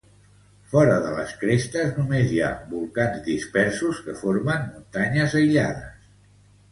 Fora 0.69 0.93
de 1.01 1.09
les 1.17 1.33
crestes 1.41 1.91
només 1.99 2.31
hi 2.37 2.41
ha 2.45 2.49
volcans 2.71 3.19
dispersos 3.27 3.99
que 4.07 4.15
formen 4.23 4.65
muntanyes 4.71 5.37
aïllades. 5.41 6.09